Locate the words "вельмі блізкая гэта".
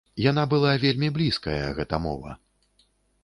0.83-1.95